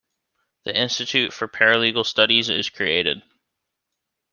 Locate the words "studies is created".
2.07-3.21